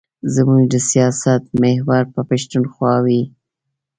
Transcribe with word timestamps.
زموږ 0.35 0.61
د 0.73 0.75
سیاست 0.89 1.43
محور 1.61 2.03
به 2.13 2.21
پښتونخوا 2.29 2.93
وي. 3.05 3.21